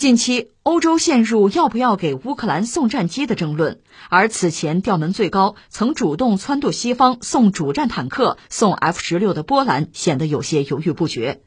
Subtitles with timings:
[0.00, 11.42] 近期，欧洲陷入要不要给乌克兰送战机的争论，而此前调门最高、曾主动撺掇西方送主战坦克、送 F 十六的波兰显得有些犹豫不决。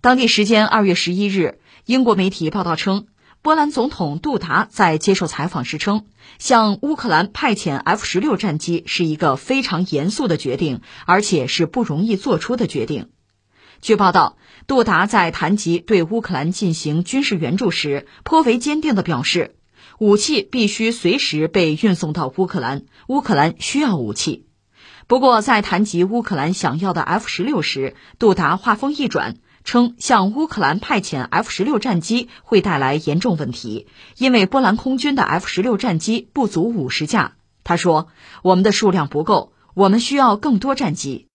[0.00, 3.08] 当地时间二月十一日，英国媒体报道称，
[3.42, 6.04] 波兰总统杜达在接受采访时称，
[6.38, 13.08] 向乌克兰派遣 F 十六战机是一个非常严肃的决定，而且是不容易做出的决定。
[13.80, 14.36] 据报道，
[14.66, 19.54] 杜达在谈及对乌克兰进行军事援助时，颇为坚定地表示，
[19.98, 24.46] 武器必须随时被运送到乌克兰，乌克兰需要武器。
[25.06, 33.86] 不过，在谈及乌克兰想要的 F 十六时，杜达话锋一转，称向乌克兰派遣 F 十六战机会带来严重问题，
[34.18, 37.36] 因为波兰空军的 F 十六战机不足五十架。
[37.64, 38.08] 他说
[38.42, 41.28] ：“我们的数量不够，我们需要更多战机。”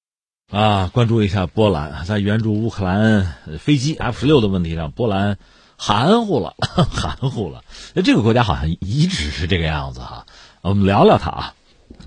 [0.54, 5.40] 啊，关注一下波兰在援助乌克兰飞机 F 十六的问题上，波兰
[5.78, 6.56] 含糊了，
[6.94, 7.64] 含糊了。
[7.96, 10.28] 那这个国家好像一直是这个样子哈。
[10.62, 11.56] 我们聊聊它啊。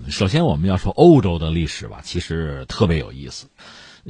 [0.08, 3.48] 首先，我们要说欧洲的历史吧，其实特别有意思。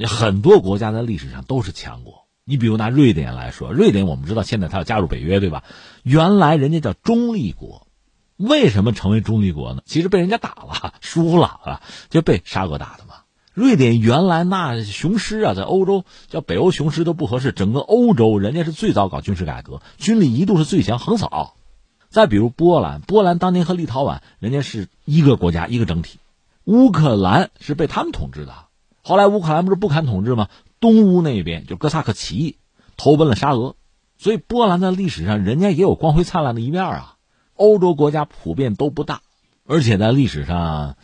[0.05, 2.27] 很多国家在历史上都是强国。
[2.45, 5.63] 你比如拿瑞典来说，瑞典我们知道现在它要加入北约，对吧？
[6.03, 7.87] 原来人家叫中立国，
[8.35, 9.81] 为什么成为中立国呢？
[9.87, 13.15] 其实被人家打了，输了啊，就被沙俄打的嘛。
[13.57, 17.51] 瑞典原来那雄狮啊，在欧洲叫北欧雄狮都不合适。
[17.51, 21.55] 整个欧洲，人家是最早搞军事改革，军力一度是最强，横扫。
[22.07, 26.19] 再比如波兰，波兰当年和立陶宛，人家是一个国家一个整体。
[26.65, 28.53] 乌克兰是被他们统治的，
[29.01, 30.49] 后来乌克兰不是不堪统治吗？
[30.79, 32.57] 东乌那边就哥萨克起义，
[32.95, 33.75] 投奔了沙俄。
[34.19, 37.15] 所以波兰在历史上，人家也有光辉灿烂的一面啊。
[37.55, 39.21] 欧洲国家普遍都不大，
[39.65, 40.95] 而且在历史上。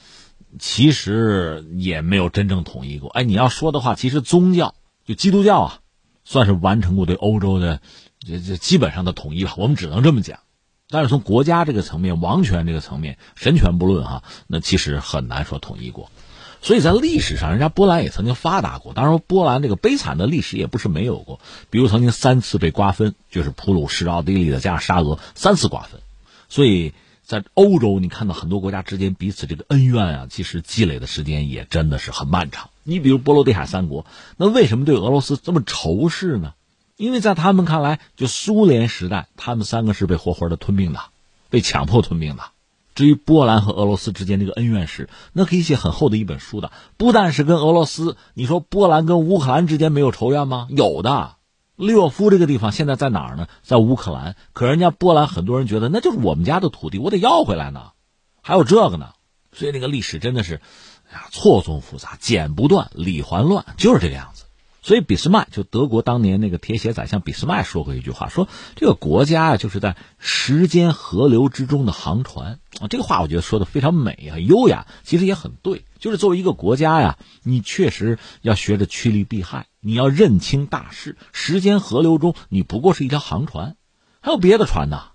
[0.60, 3.10] 其实也没有真正统一过。
[3.10, 5.80] 哎，你要说的话，其实宗教就基督教啊，
[6.24, 7.82] 算是完成过对欧洲的
[8.20, 9.56] 这这基本上的统一吧。
[9.58, 10.40] 我们只能这么讲。
[10.90, 16.12] 但是从国家这个层面、王权这个层面、神权不论哈，那其实很难说统一过。
[16.62, 18.94] 所以在历史上，人家波兰也曾经发达过。
[18.94, 21.40] 当然，波兰这个悲惨的历史也不是没有过。
[21.70, 26.00] 比如曾经三次被瓜分，就是普鲁士、奥地利的加上沙俄三次瓜分，
[26.48, 26.94] 所以。
[27.26, 32.70] 在欧洲，你看到很多国家之间彼此这个恩怨啊，其实积累的时间也真的是很漫长。
[32.84, 34.06] 你比如波罗的海三国，
[34.38, 36.54] 那为什么对俄罗斯这么仇视呢？
[36.98, 41.00] 因为在他们看来，就苏联时代，他们三个是被活活的吞并的，
[41.50, 42.44] 被强迫吞并的。
[42.94, 46.72] 至于波兰和俄罗斯之间这个恩怨史，那可以写很厚的一本书的。
[46.98, 50.68] 不但是跟俄罗斯，你说波兰跟乌克兰之间没有仇怨吗？
[50.70, 51.36] 有的。
[51.76, 53.48] 利沃夫这个地方现在在哪儿呢？
[53.62, 54.36] 在乌克兰。
[54.54, 57.92] 可人家波兰很多人觉得那就是我们家的土地，我得要回来呢。
[58.42, 59.12] 还有这个呢，
[59.52, 60.62] 所以那个历史真的是，
[61.10, 64.33] 哎呀，错综复杂，剪不断，理还乱，就是这个样子。
[64.84, 72.88] 所以俾斯麦就德国当年那个铁血宰相俾斯麦说过一句话，说这个国家啊就是在时间河流之中的航船啊。
[72.90, 75.86] 这个话我觉得说的非常美啊，优雅，其实也很对。
[76.00, 81.16] 就是作为一个国家呀，你确实要学着趋利避害，你要认清大势。
[81.32, 83.78] 时间河流中，你不过是一条航船，
[84.20, 85.12] 还有别的船呢。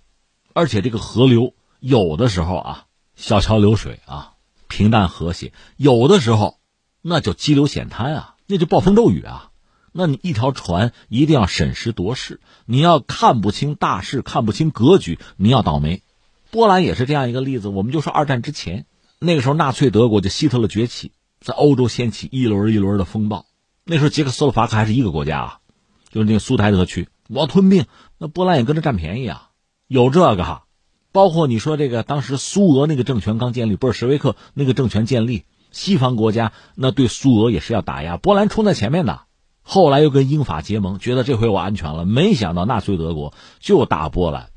[0.55, 2.85] 而且这个河流有的时候啊，
[3.17, 4.33] 小桥流水啊，
[4.67, 6.59] 平淡和谐；有的时候，
[7.03, 9.51] 那就激流险滩啊，那就暴风骤雨啊。
[9.93, 16.03] 那你一条船一定要审时度势，你要看不清大势，看不清格局，你要倒霉。
[16.51, 17.69] 波兰也是这样一个例子。
[17.69, 18.87] 我们就说二战之前。
[19.21, 21.11] 那个时候，纳粹德国就希特勒崛起，
[21.41, 23.47] 在欧洲掀起一轮一轮的风暴。
[23.85, 25.59] 那时候，捷克斯洛伐克还是一个国家啊，
[26.13, 27.87] 就是那个苏台德区，我要吞并，
[28.19, 29.49] 那波兰也跟着占便宜啊，
[29.89, 30.67] 有这个哈。
[31.11, 39.23] 包括你说这个，当时苏俄那个政权刚建立，布尔什维克那个政权建立，西方国家那对苏俄也是要打压，波兰冲在前面的，
[39.71, 44.49] 后来又跟英法结盟，觉得这回我安全了，没想到纳粹德国就打波兰。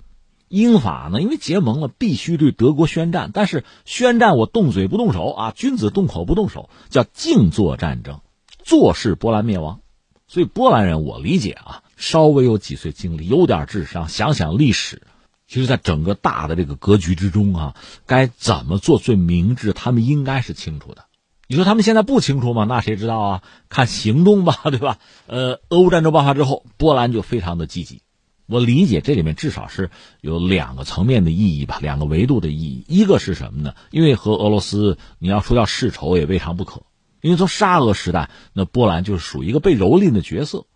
[0.47, 3.31] 英法呢，因为结盟了，必须对德国宣战。
[3.33, 8.21] 但是宣战我动嘴不动手啊，君子动口不动手，叫静坐战争，
[8.63, 9.81] 坐视波兰灭亡。
[10.29, 15.01] 所以波兰人，我理解啊，稍微有几岁经历，有点智商，想想历史，
[15.45, 17.75] 其实在整个大的这个格局之中啊，
[18.05, 21.03] 该怎么做最明智，他们应该是清楚的。
[21.51, 22.63] 你说他们现在不清楚吗？
[22.63, 23.43] 那谁知道啊？
[23.67, 24.99] 看行动吧， 对吧？
[25.27, 28.03] 呃，俄乌战争爆发之后，波兰就非常的积极。
[28.47, 29.89] 我理解这里面至少是
[30.21, 32.85] 有两个层面的意义吧，两个维度的意义。
[32.87, 33.73] 一个是什么呢？
[33.89, 36.83] 因为和俄罗斯你要说要世仇也未尝不可。
[37.19, 40.67] 因为从沙俄时代，那波兰就是属于一个被蹂躏的角色。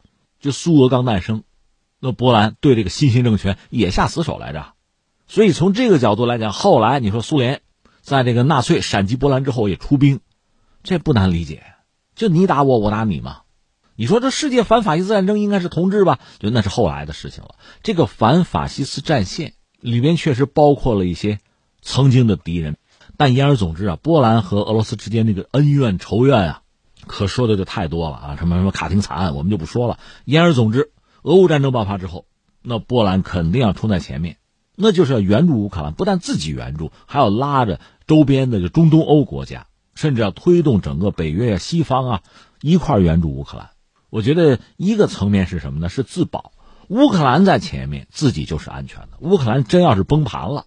[0.42, 1.44] 就苏俄刚诞生，
[2.02, 4.74] 那波兰对这个新兴政权也下死手来着。
[5.26, 7.62] 所以从这个角度来讲，后来你说苏联
[8.02, 10.20] 在这个纳粹闪击波兰之后也出兵，
[10.86, 11.64] 这不难理解。
[12.16, 13.42] 就你打我，我打你嘛。
[13.98, 16.20] 你说这世界反法西斯战争应该是同志吧？
[16.40, 17.56] 就那是后来的事情了。
[17.82, 21.40] 这个反法西斯战线里面确实包括了一些
[21.82, 22.78] 曾经的敌人，
[23.18, 26.62] 但言而总之啊，波兰和俄罗斯之间那个恩怨仇怨啊，
[27.08, 28.36] 可说的就太多了啊！
[28.38, 29.98] 什么什么卡廷惨案，我们就不说了。
[30.26, 30.92] 言而总之，
[31.24, 32.26] 俄乌战争爆发之后，
[32.62, 34.38] 那波兰肯定要冲在前面，
[34.76, 42.22] 那就是要援助乌克兰，不但自己援助，还要拉着周边的就中东欧国家，甚至要推动整个北约啊、西方啊
[42.62, 43.72] 一块援助乌克兰。
[44.12, 45.90] 我觉得一个层面是什么呢？
[45.90, 46.52] 是自保。
[46.88, 49.18] 乌克兰在前面，自己就是安全的。
[49.20, 50.66] 乌克兰真要是崩盘了，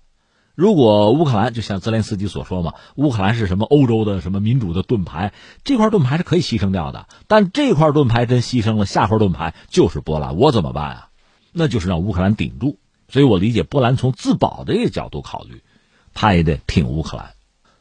[0.57, 5.33] 如果乌克兰就像泽连斯基所说嘛，乌克兰是什么欧洲的什么民主的盾牌，
[5.63, 7.07] 这块盾牌是可以牺牲掉的。
[7.29, 11.09] 但这块盾牌真牺牲了，下块盾牌就是波兰，我怎么办啊？
[11.53, 12.81] 那就是让乌克兰顶住。
[13.09, 15.63] 所以我理解波兰从自保的一个角度考虑，
[16.15, 17.31] 他也得挺乌克兰。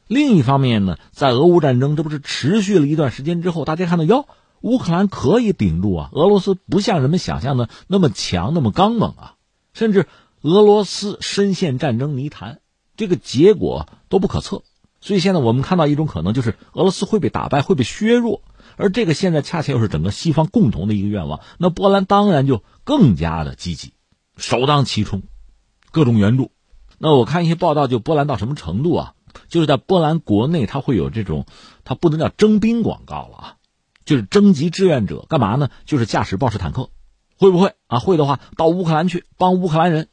[0.08, 4.26] 另一方面呢，在俄乌战争这不是持续了一段时间之后，大家看到哟。
[4.62, 6.10] 乌克兰可以顶住啊！
[6.14, 9.36] 俄罗斯不像人们想象的那么强、那么刚猛啊，
[9.72, 10.08] 甚至
[10.42, 12.60] 俄罗斯深陷战争泥潭，
[12.98, 14.64] 这个结果都不可测。
[15.00, 18.42] 所以现在我们看到一种可能，就是俄罗斯会被打败、会被削弱，
[18.78, 21.40] 而这个现在恰恰又是整个西方共同的一个愿望。
[21.60, 23.94] 那波兰当然就更加的积极，
[24.38, 25.22] 首当其冲，
[25.92, 26.52] 各种援助。
[26.98, 29.14] 那我看一些报道，就波兰到什么程度啊？
[29.48, 31.46] 就是在波兰国内，它会有这种，
[31.84, 33.54] 它不能叫征兵广告了啊。
[34.06, 35.70] 就是征集志愿者干嘛呢？
[35.86, 36.90] 就是驾驶豹式坦克，
[37.38, 38.00] 会不会啊？
[38.00, 40.08] 会的话，到乌克兰去帮乌克兰人，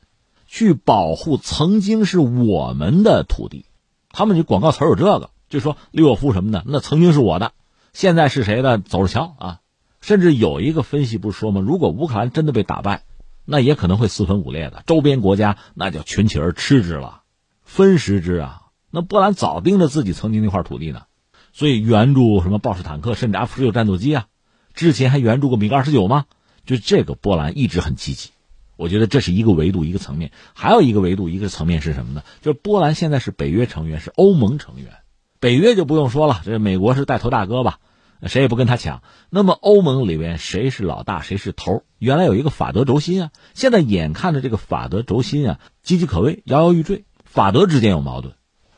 [0.46, 3.66] 去保护曾经是我们的土地。
[4.10, 7.52] 他们这广告词有这个，就说利沃夫什么的，那曾经是我的，
[7.92, 8.78] 现在是谁的？
[8.78, 9.60] 走着瞧啊！
[10.00, 11.60] 甚至有一个分析不是说吗？
[11.60, 13.04] 如果乌克兰真的被打败，
[13.44, 17.22] 那也可能会四分五裂的，周边国家那就群起而吃之了，
[17.62, 18.62] 分食之啊！
[18.94, 21.02] 那波兰早盯着自己曾经那块土地呢。
[21.52, 24.26] 所以援助什么豹式坦克，甚至 F 十六战斗机啊，
[24.72, 26.26] 之前还援助过米格二十九吗？
[26.64, 28.30] 就这个波兰一直很积极，
[28.76, 32.22] 我觉得这是一个维度一个层面，还有一个维度一个层面是什么呢？
[32.40, 34.92] 就是波兰现在是北约成员，是欧盟成员，
[35.40, 37.78] 北约就不用说了，这美国是带头大哥吧，
[38.22, 39.02] 谁也不跟他抢。
[39.28, 41.82] 那么欧盟里边谁是老大，谁是头？
[41.98, 48.34] 原来有一个法德轴心啊，现在眼看着这个法德轴心啊岌岌可危，摇摇欲坠，法德之间有矛盾。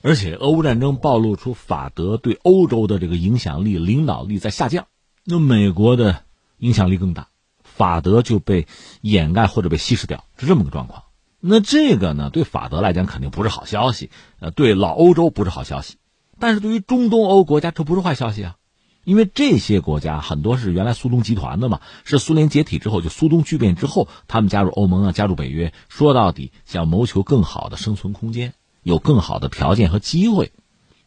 [0.06, 4.86] 而且，俄乌战争暴露出法德对欧洲的这个影响力、领导力在下降，
[5.24, 6.22] 那美国的
[6.58, 7.26] 影响力更大，
[7.64, 8.68] 法德就被
[9.00, 11.02] 掩盖或者被稀释掉，是这么个状况。
[11.40, 15.96] 那这个呢，对法德来讲肯定不是好消息，呃，对老欧洲不是好消息，
[16.38, 18.54] 但是对于中东欧国家，这不是坏消息啊，
[19.02, 28.54] 因为这些国家很多是原来苏东集团的嘛，是苏联解体之后，就苏东剧变之后，他们加入欧盟啊，加入北约，说到底想谋求更好的生存空间。
[28.86, 30.52] 有更好的条件和机会，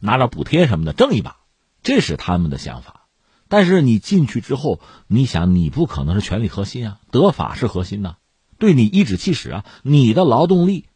[0.00, 1.38] 拿点补贴什么的挣一把，
[1.82, 3.06] 这是他们的想法。
[3.48, 8.16] 但是你进去之后，你想你不可能是权力核心啊，德法是核心呐，
[8.58, 10.88] 对你颐指气使啊，你的劳动力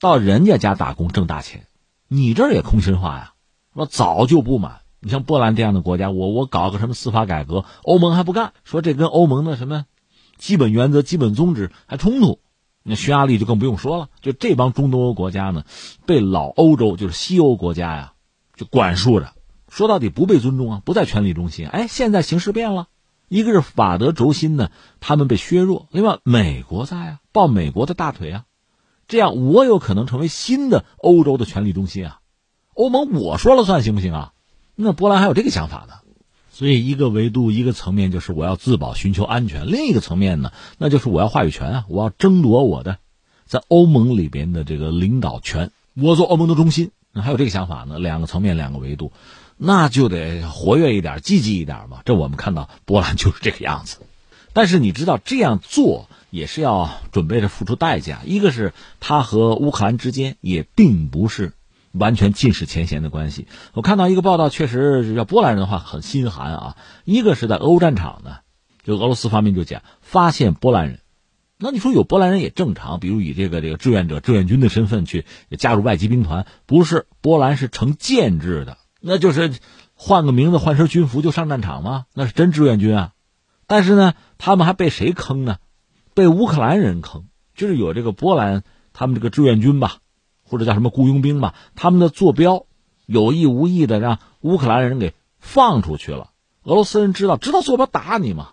[0.00, 1.68] 到人家家打工挣大钱，
[2.08, 3.34] 你这儿也空心化呀，
[3.72, 4.80] 我早就不满。
[4.98, 9.86] 你像波兰这样的国家，我我搞个什么司法改革，欧盟还不干，说这跟欧盟的什么
[10.38, 12.40] 基本原则、基本宗旨还冲突。
[12.82, 15.64] 那匈牙利就更不用说了，就这帮中东欧国家呢，
[16.06, 18.12] 被老欧洲就是西欧国家呀，
[18.56, 19.32] 就管束着。
[19.68, 21.66] 说到底不被尊重啊，不在权力中心。
[21.66, 22.88] 哎，现在形势变了，
[23.28, 24.70] 一个是法德轴心呢，
[25.00, 28.44] 他们被削弱；另外，美国在啊，抱美国的大腿啊，
[29.08, 32.20] 这样我有可能成为新的欧洲的权力中心啊。
[32.74, 34.32] 欧盟我说了算行不行啊？
[34.74, 35.94] 那波兰还有这个想法呢。
[36.54, 42.98] 所以，一个维度、一个层面就是我要自保、寻求安全；另一个层面呢，那就是我要话语权啊，我要争夺我的
[43.46, 46.90] 在欧盟里边的这个领导权，我做欧盟的中心。
[47.14, 49.12] 还有这个想法呢，两个层面、两个维度，
[49.56, 52.00] 那就得活跃一点、积极一点嘛。
[52.04, 53.98] 这我们看到波兰就是这个样子。
[54.54, 58.20] 但是你知道，这样做也是要准备着付出代价。
[58.24, 61.52] 一个是他和乌克兰之间也并不是。
[61.92, 63.46] 完全尽释前嫌的关系。
[63.74, 66.76] 我看到一个报道，确实要波兰人的话很心寒啊。
[67.04, 68.38] 一个是在俄乌战场呢，
[68.82, 71.00] 就俄罗斯方面就讲发现波兰人，
[71.58, 75.24] 那你说有波兰人也正常，比如以这个这个志愿者、志愿军的身份去
[75.58, 79.52] 加入外籍兵团，不是波兰是成建制的，那就是
[79.94, 82.06] 换个名字、换身军服就上战场吗？
[82.14, 83.12] 那是真志愿军啊。
[83.66, 85.58] 但是呢，他们还被谁坑呢？
[86.14, 89.98] 被乌克兰人坑，就是有这个波兰他们这个志愿军吧。
[90.52, 92.66] 或者叫什么雇佣兵吧，他们的坐标
[93.06, 96.28] 有意无意的让乌克兰人给放出去了。
[96.62, 98.50] 俄罗斯人知道，知道坐标打你吗？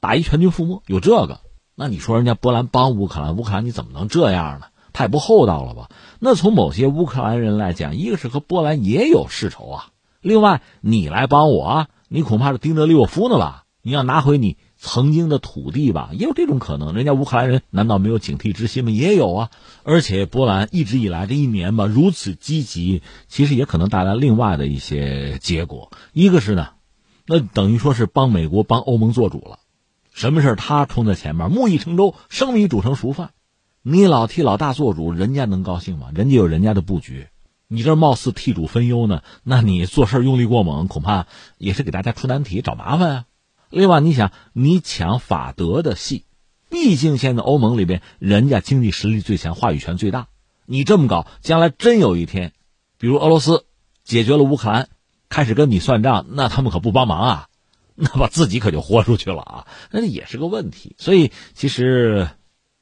[0.00, 1.38] 打一全军覆没，有这个。
[1.76, 4.66] 那你说人家波兰帮乌克兰，乌克兰你怎么能这样呢？
[4.92, 5.88] 太不厚道了吧？
[6.18, 9.86] 那从某些乌克兰人来讲，一个是和波兰也有世仇啊。
[10.20, 13.65] 另外，你来帮我，你恐怕是丁德利沃夫呢吧？
[13.86, 16.92] 你要拿回你曾经的土地吧，也有这种可能。
[16.92, 18.90] 人家乌克兰人难道没有警惕之心吗？
[18.90, 19.50] 也有啊。
[19.84, 25.92] 而且波兰一直以来这一年吧如此积极，其实也可能带来另外的一些结果。
[26.12, 26.70] 一个是呢，
[27.26, 29.60] 那等于说是帮美国帮欧盟做主了，
[30.12, 33.30] 什么事他冲在前面，木已成舟，生米煮成熟饭。
[33.82, 36.08] 你老替老大做主，人家能高兴吗？
[36.12, 37.28] 人家有人家的布局，
[37.68, 43.24] 你这貌似替主分忧呢，那你做事用力过猛，恐怕也是给大家出难题、找麻烦啊。
[43.76, 46.24] 另外，你想，你抢法德的戏，
[46.70, 50.28] 毕竟现在欧盟里边人家经济实力最强，话语权最大。
[50.64, 52.54] 你这么搞，将来真有一天，
[52.96, 53.66] 比如俄罗斯
[54.02, 54.88] 解决了乌克兰，
[55.28, 57.48] 开始跟你算账，那他们可不帮忙啊，
[57.94, 60.96] 那把自己可就豁出去了啊，那也是个问题。
[60.96, 62.30] 所以，其实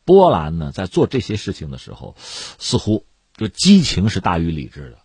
[0.04, 3.04] 波兰呢，在做这些事情的时候，似乎
[3.36, 4.98] 就激情是大于理智的。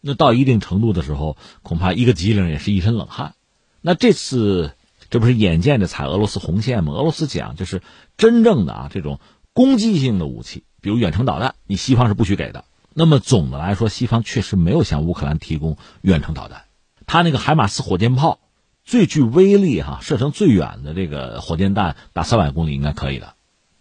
[0.00, 3.34] 那到一定程度的时候，恐怕一个机灵也是一身冷汗。
[3.82, 4.72] 那这次。
[5.14, 6.92] 这不是眼见着踩俄罗斯红线吗？
[6.92, 7.82] 俄罗斯讲就是
[8.16, 9.20] 真正的啊，这种
[9.52, 12.64] 攻击性的武器，比如远程导弹，你西方是不许给的。
[12.94, 16.64] 那么总的来说，西方确实没有向乌克兰提供远程导弹。
[17.06, 18.40] 他那个海马斯火箭炮
[18.82, 23.34] 最具威力哈，射程最远的这个火箭弹打三百公里应该可以的，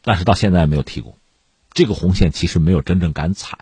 [0.04, 1.18] 但是到现在没有提供。
[1.72, 3.58] 这个红线其实没有真正敢踩。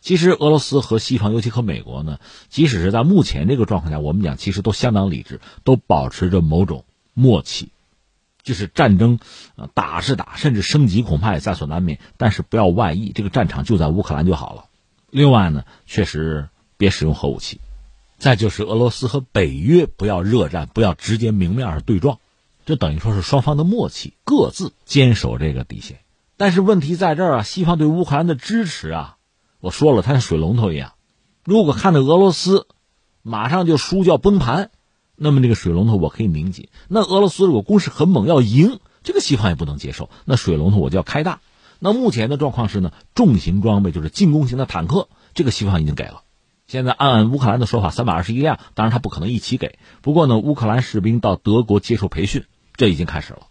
[0.00, 6.84] 其实俄罗斯和西方，尤其和美国呢，即使是在目前这个状况下，我们讲其实都相当理智，都保持着某种。
[7.18, 7.70] 默契，
[8.42, 9.18] 就是战争，
[9.56, 11.98] 呃，打是打，甚至升级恐怕也在所难免。
[12.18, 14.66] 但是不要外溢，这个战场就在乌克兰就好了。
[15.08, 17.58] 另外呢，确实别使用核武器。
[18.18, 22.18] 再就是俄罗斯和北约不要热战，不要直接明面上对撞，
[22.66, 26.00] 这等于说是双方的默契，各自坚守这个底线。
[26.36, 29.16] 但是问题在这儿啊，西方对乌克兰的支持啊，
[29.60, 30.92] 我说了，它像水龙头一样，
[31.44, 32.66] 如果看到俄罗斯
[33.22, 34.70] 马上就输就要崩盘。
[35.16, 41.40] 那么这个水龙头我可以拧紧，那俄罗斯如果攻势很猛要赢，这个西方也不能接受，那水龙头我就要开大。
[41.78, 46.22] 那目前的状况是呢，重型装备就是进攻型的坦克，这个西方已经给了。
[46.66, 49.78] 现在按乌克兰的说法，三百二十一辆，当然他不可能一起给。
[50.02, 52.44] 不过呢，乌克兰士兵到德国接受培训，
[52.74, 53.46] 这已经开始了。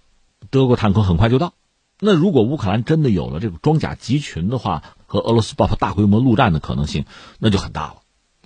[0.49, 1.53] 德国坦克很快就到。
[1.99, 7.05] 那如果乌克兰真的有了这个装甲集群的话，和俄罗斯爆发大规模陆战的可能性，
[7.39, 7.95] 那就很大了。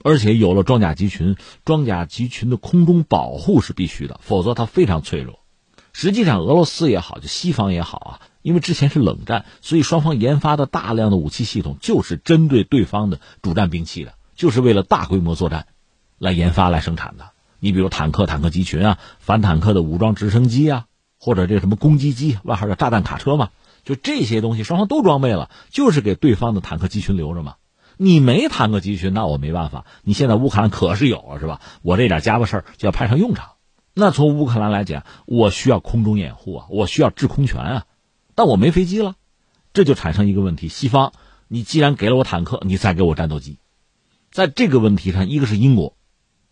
[0.03, 5.39] 而且有了装甲集群，装甲集群的空中保护是必须的，否则它非常脆弱。
[5.91, 15.67] 实际上，俄罗斯也好，就西方也好啊，因为之前是冷战，所以双方研发的大量的武器系统就是针对对方的主战兵器的，就是为了大规模作战
[16.17, 17.31] 来研发来生产的。
[17.59, 20.85] 你比如坦克、坦克集群啊，反坦克的武装直升机啊，
[21.19, 23.49] 或者这什么攻击机，外号叫炸弹卡车嘛，
[23.83, 27.55] 就这些东西，双方都装备了，就是给对方的坦克集群留着嘛。
[28.01, 29.85] 你没坦克集群，那我没办法。
[30.03, 31.59] 你现在乌克兰可是有啊，是吧？
[31.81, 33.55] 我这点家伙事儿就要派上用场。
[33.93, 37.85] 那从乌克兰来讲，我需要空中掩护啊，我需要制空权啊，
[38.35, 39.15] 但我没飞机了，
[39.73, 41.11] 这就产生一个问题：西方，
[41.49, 43.57] 你既然给了我坦克，你再给我战斗机。
[44.31, 45.97] 在这个问题上，一个是英国，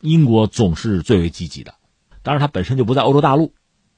[0.01, 1.75] 英国总是最为积极的，
[2.23, 3.53] 当然它本身就不在欧洲大陆，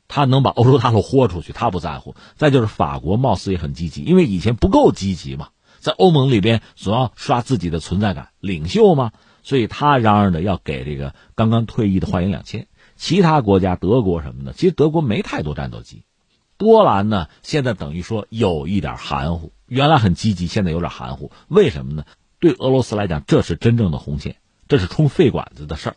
[0.08, 2.14] 它能把欧洲大陆豁出去，它不在乎。
[2.36, 5.50] 再就是法国，貌似也很积极，因为以前不够积极嘛。
[5.80, 9.12] 在欧盟里边，总要刷自己的存在感，领袖嘛，
[9.44, 12.68] 所以他嚷嚷着要给这个刚刚退役的幻影两千。
[12.96, 16.04] 其他国家，德国什么的，其实德国没太多战斗机。
[16.58, 21.32] 波兰呢，现在等于说有一点含糊，原来很积极，现在有点含糊。
[21.48, 22.04] 为什么呢？
[22.42, 24.36] 对俄罗斯来讲，这是真正的红线，
[24.68, 25.96] 这是冲肺管子的事儿。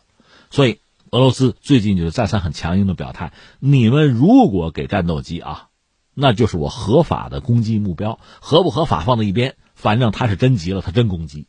[0.49, 0.79] 所以
[1.11, 5.67] 俄罗斯最近就是再三很强硬的表态：你们如果给战斗机啊，
[6.13, 9.55] 那就是我合法的攻击目标，合不合法放在一边。
[9.83, 11.47] 反正他是真急了，他真攻击。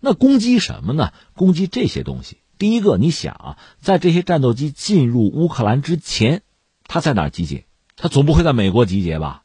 [0.00, 1.12] 那攻击什么呢？
[1.34, 2.38] 攻击这些东西。
[2.58, 6.42] 第一个，你想啊，在这些战斗机进入乌克兰之前，
[6.88, 7.66] 他在哪集结？
[7.94, 9.44] 他总不会在美国集结吧？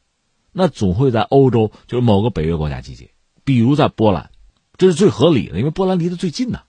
[0.50, 3.12] 那总会在欧洲，就是某个北约国家集结，
[3.44, 4.32] 比如在波兰，
[4.76, 6.62] 这是最合理的，因为波兰离得最近呢。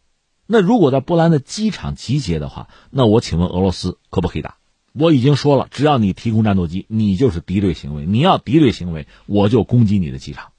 [0.45, 4.57] 那如果在波兰的机场集结的话，那我请问俄罗斯可不可以打？
[4.93, 8.05] 我已经说了，只要你提供战斗机，你就是敌对行为。
[8.05, 10.52] 你要敌对行为，我就攻击你的机场。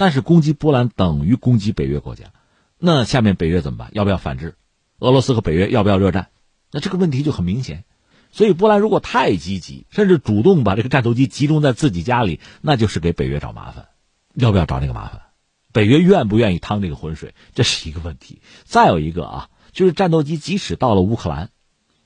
[0.00, 2.32] 但是攻击波兰等于攻击北约国家，
[2.78, 3.90] 那下面北约怎么办？
[3.92, 4.54] 要不要反制？
[4.98, 6.28] 俄罗斯和北约要不要热战？
[6.72, 7.84] 那这个问题就很明显。
[8.32, 13.88] 所以波兰如果太积极，甚至主动把这个战斗机集中在自己家里，那就是给北约找麻烦。
[14.32, 15.20] 要不要找这个麻烦？
[15.70, 17.34] 北约愿不愿意趟这个浑水？
[17.54, 18.40] 这是一个问题。
[18.64, 21.50] 再有一个啊，就是战斗机即使到了乌克兰，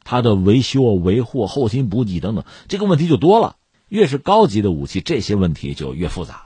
[0.02, 3.54] 它的维修、维护、后勤补给等等，这个问题就多了。
[3.88, 6.43] 越是高级的武器，这些问题就越复杂。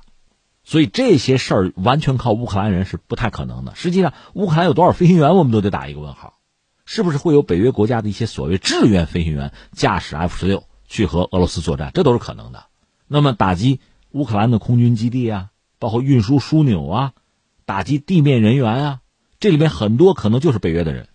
[0.69, 3.75] 所以这些事儿完全靠乌克兰人是不太可能的。
[3.75, 6.35] 实际上，乌克兰有多少飞行员，我们都得打一个问号。
[6.85, 12.67] 是不是会有北约国家的一些所谓志愿飞行员驾驶 F 十六去和俄罗斯作战，这都是可能的。
[13.07, 15.49] 那么打击乌克兰的空军基地啊，
[15.79, 17.13] 包括运输枢纽啊，
[17.65, 19.01] 打击地面人员啊，
[19.41, 21.09] 这里面很多可能就是北约的人，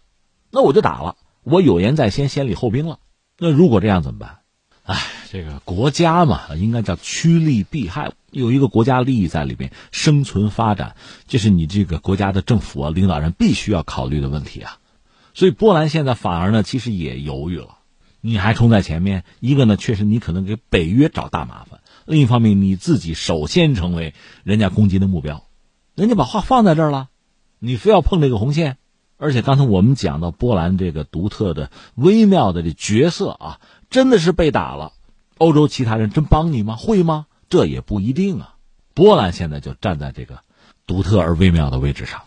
[0.50, 2.98] 那我就打了，我有言在先，先礼后兵了。
[3.38, 4.39] 那如果这样怎么办？
[4.81, 5.00] 哎，
[5.33, 14.77] 这个国家嘛，应该叫趋利避害，有一个国家利益在里边，生存发展，这是你这个国家的政府啊、领导人必须要考虑的问题啊。
[15.33, 17.79] 所以波兰现在反而呢，其实也犹豫了。
[18.21, 24.13] 你还冲在前面，一个呢，确实你可能给北约找大麻烦；另一方面，你自己首先成为
[24.43, 25.43] 人家攻击的目标。
[25.95, 27.09] 人家把话放在这儿了，
[27.57, 28.77] 你非要碰这个红线。
[29.17, 33.59] 而且刚才我们讲到波兰这个独特的、微妙的这角色啊。
[33.89, 34.93] 真的是被打了，
[35.43, 36.77] 欧洲其他人真帮你吗？
[36.77, 37.25] 会吗？
[37.50, 38.55] 这也不一定啊。
[38.93, 40.39] 波兰现在就站在这个
[40.88, 42.21] 独特而微妙的位置上。